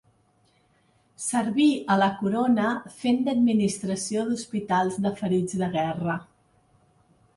[1.25, 6.17] Serví a la corona fent d’administració d’hospitals de ferits de Guerra.